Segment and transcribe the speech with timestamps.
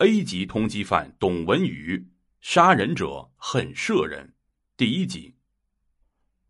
[0.00, 2.02] A 级通缉犯董文宇，
[2.40, 4.32] 杀人者恨舍人，
[4.74, 5.34] 第一集。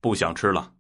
[0.01, 0.73] 不想吃了。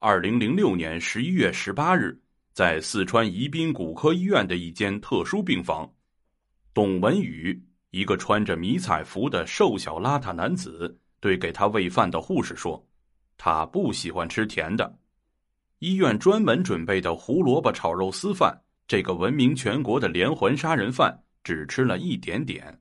[0.00, 2.20] 二零零六年十一月十八日，
[2.52, 5.88] 在四川宜宾骨科医院的一间特殊病房，
[6.72, 12.84] 董文宇，一个穿着迷彩服的瘦小邋遢男子，对给他喂饭的护士说
[13.38, 14.98] ：“他不喜欢吃甜的。”
[15.78, 21.23] 医院专门准备的胡萝卜炒肉丝饭，这个闻名全国的连环杀人犯。
[21.44, 22.80] 只吃了一点点，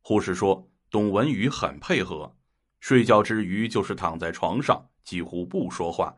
[0.00, 2.36] 护士说：“董文宇很配合，
[2.80, 6.14] 睡觉之余就是躺在床上，几乎不说话，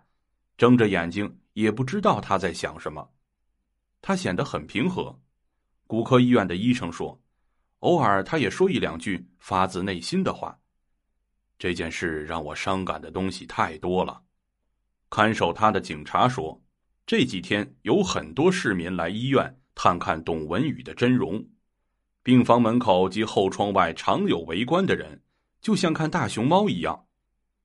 [0.56, 3.06] 睁着眼睛也不知道他在想什么。
[4.00, 5.20] 他显得很平和。”
[5.86, 7.20] 骨科医院的医生说
[7.80, 10.58] ：“偶尔他也说一两句发自内心的话。”
[11.58, 14.22] 这件事让我伤感的东西太多了。
[15.10, 16.58] 看守他的警察说
[17.04, 21.42] ：“这几天有很多市民来医院。”探看董文宇的真容，
[22.22, 25.22] 病房门口及后窗外常有围观的人，
[25.62, 27.06] 就像看大熊猫一样，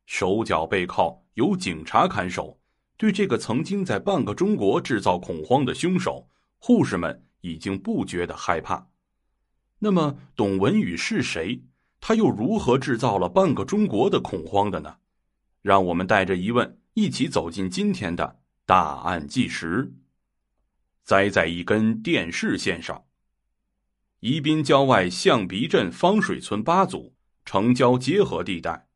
[0.05, 2.57] 手脚背靠，有警察看守。
[2.95, 8.87] 对这个曾经在半个中国制造恐慌的凶手，护士们已经不觉得害怕。
[9.79, 11.65] 那么，董文宇是谁？
[11.99, 14.95] 他又如何制造了半个中国的恐慌的呢？
[15.61, 19.93] 让我们带着疑问，一起走进今天的大案纪实。
[21.05, 22.99] 栽在一根电视线上。
[24.21, 27.13] 宜宾郊外象鼻镇方水村八组
[27.45, 28.87] 城郊结合地带，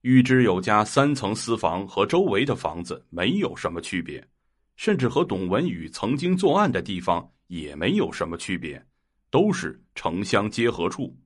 [0.00, 4.26] 预知有家三层私房和周围的房子没有什么区别，
[4.74, 8.84] 甚至和董文宇曾经作案的地方也没有什么区别，
[9.30, 11.16] 都是城乡结合处，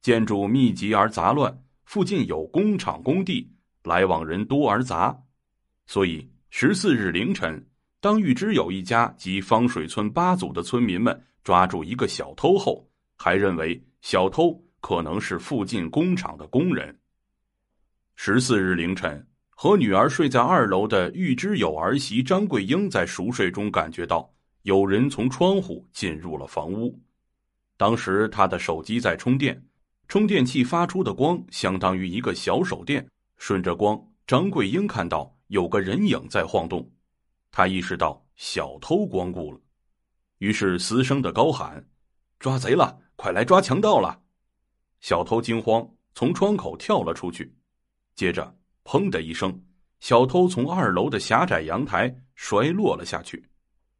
[0.00, 3.50] 建筑密集而杂乱，附近有工厂工地，
[3.82, 5.20] 来往人多而杂，
[5.88, 7.60] 所以十四日凌晨。
[8.00, 16.96] 当玉芝友一家及方水村八组的村民们抓住一个小偷后，还认为小偷可能是附近工厂的工人。
[18.14, 26.96] 十四日凌晨，和女儿睡在二楼的玉芝友儿媳张桂英在熟睡中感觉到有人从窗户进入了房屋。
[27.76, 29.60] 当时她的手机在充电，
[30.06, 33.04] 充电器发出的光相当于一个小手电。
[33.38, 36.88] 顺着光，张桂英看到有个人影在晃动。
[37.50, 39.60] 他意识到小偷光顾了，
[40.38, 41.84] 于是嘶声的高喊
[42.38, 42.98] ：“抓贼了！
[43.16, 44.20] 快来抓强盗了！”
[45.00, 47.52] 小偷惊慌，从窗口跳了出去。
[48.14, 49.60] 接着，砰的一声，
[50.00, 53.44] 小偷从二楼的狭窄阳台摔落了下去。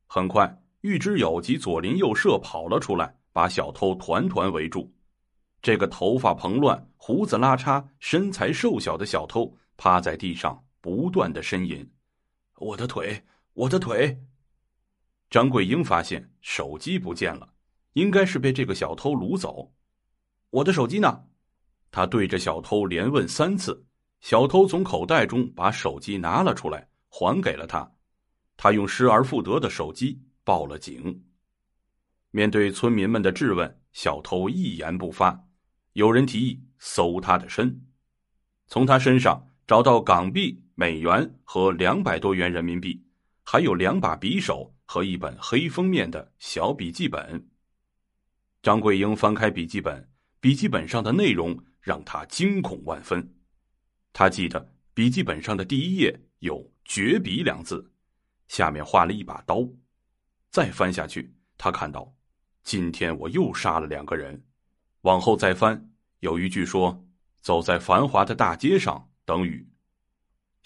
[0.07, 4.93] 很快，玉之友及左邻右舍跑了出来，把小偷团团围住。
[5.61, 11.89] 这个头发蓬乱、胡子拉碴、身材瘦小的小偷趴在地上，不断的呻吟
[12.59, 13.21] ：“我的腿！”
[13.59, 14.23] 我的腿。
[15.31, 17.55] 张桂英发现手机不见了，
[17.95, 19.75] 应该是被这个小偷掳走。
[20.51, 21.25] 我的手机呢？
[21.91, 23.85] 他对着小偷连问三次。
[24.21, 27.91] 小偷从口袋中把手机拿了出来，还给了他。
[28.57, 31.25] 他用失而复得的手机报了警。
[32.31, 35.49] 面对村民们的质问，小偷一言不发。
[35.95, 37.85] 有人提议搜他的身，
[38.69, 43.05] 从他身上找到港币、美元和两百多元人民币。
[43.51, 47.49] 还有两把匕首和一本黑封面的小笔记本。
[48.63, 50.07] 张桂英翻开笔记本，
[50.39, 53.27] 笔记本上的内容让她惊恐万分。
[54.13, 57.91] 她记得笔记本上的第一页有“绝笔”两字，
[58.49, 59.67] 下面画了一把刀。
[60.51, 62.15] 再翻下去，她看到
[62.65, 64.45] ：“今天我又杀了两个人。”
[65.09, 67.03] 往后再翻，有一句说
[67.41, 69.67] ：“走在繁华的大街上等雨。”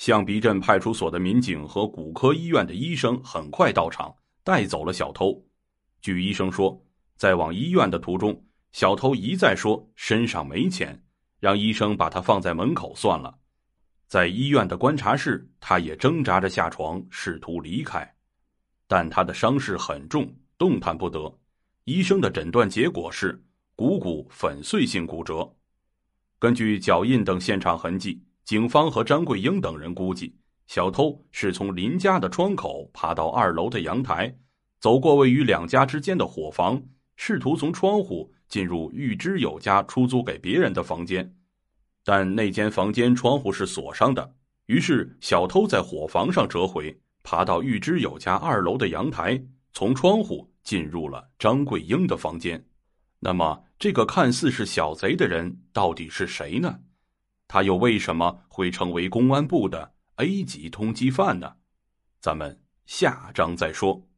[0.03, 5.41] 象鼻镇派出所的民警和骨科医院的医生很快到场，带走了小偷。
[6.01, 6.77] 据医生说，
[7.17, 11.01] 在往医院的途中，小偷一再说身上没钱，
[11.39, 13.33] 让医生把他放在门口算了。
[14.09, 18.13] 在医院的观察室，他也挣扎着下床，试图离开，
[18.89, 21.33] 但他的伤势很重，动弹不得。
[21.85, 23.41] 医生的诊断结果是
[23.77, 25.49] 股骨粉碎性骨折。
[26.41, 28.21] 根据脚印等现场痕迹。
[28.45, 30.35] 警方和张桂英等人估计，
[30.67, 34.35] 小偷是从邻家的窗口爬到二楼的阳台，
[34.81, 36.83] 走过位于两家之间的伙房，
[37.17, 41.35] 试图从窗户进入玉之友家出租给别人的房间。
[42.05, 44.35] 但那间房间窗户是锁上的，
[44.67, 49.41] 于是小偷在伙房上折回，爬到玉之友家二楼的阳台，
[49.73, 52.63] 从窗户进入了张桂英的房间。
[53.21, 56.77] 那么，这个看似是小贼的人到底是谁呢？
[57.53, 61.57] 他又为什么会成为公安部的 A 级通缉犯呢？
[62.19, 64.09] 咱们下章再说。